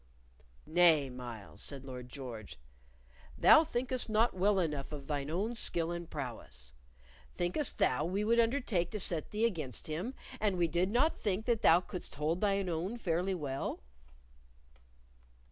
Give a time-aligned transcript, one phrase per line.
[0.65, 2.57] "Nay, Myles," said Lord George,
[3.37, 6.73] "thou thinkest not well enough of thine own skill and prowess.
[7.35, 11.45] Thinkest thou we would undertake to set thee against him, an we did not think
[11.45, 13.79] that thou couldst hold thine own fairly well?"